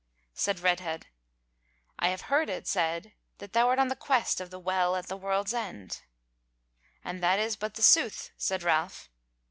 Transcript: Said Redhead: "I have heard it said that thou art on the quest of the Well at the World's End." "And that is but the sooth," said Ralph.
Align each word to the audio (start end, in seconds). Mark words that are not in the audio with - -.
Said 0.33 0.61
Redhead: 0.61 1.05
"I 1.99 2.07
have 2.07 2.21
heard 2.21 2.49
it 2.49 2.65
said 2.65 3.13
that 3.37 3.53
thou 3.53 3.67
art 3.67 3.77
on 3.77 3.89
the 3.89 3.95
quest 3.95 4.41
of 4.41 4.49
the 4.49 4.57
Well 4.57 4.95
at 4.95 5.05
the 5.05 5.15
World's 5.15 5.53
End." 5.53 6.01
"And 7.03 7.21
that 7.21 7.37
is 7.37 7.55
but 7.55 7.75
the 7.75 7.83
sooth," 7.83 8.31
said 8.35 8.63
Ralph. 8.63 9.11